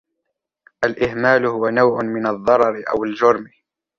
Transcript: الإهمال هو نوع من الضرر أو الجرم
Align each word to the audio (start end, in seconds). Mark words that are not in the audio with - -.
الإهمال 0.83 1.45
هو 1.45 1.69
نوع 1.69 2.01
من 2.03 2.27
الضرر 2.27 2.83
أو 2.95 3.03
الجرم 3.03 3.47